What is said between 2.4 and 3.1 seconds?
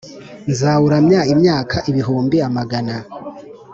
amagana